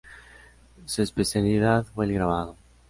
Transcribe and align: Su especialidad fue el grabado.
Su 0.87 1.03
especialidad 1.03 1.83
fue 1.85 2.05
el 2.05 2.13
grabado. 2.13 2.55